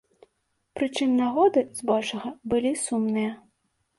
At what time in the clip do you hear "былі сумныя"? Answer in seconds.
2.53-3.31